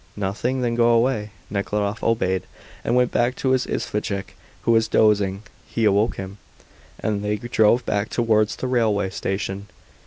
[0.15, 0.61] "Nothing?
[0.61, 2.41] Then go away." Nekhludoff obeyed,
[2.83, 5.43] and went back to his isvostchik, who was dozing.
[5.67, 6.39] He awoke him,
[6.99, 9.67] and they drove back towards the railway station.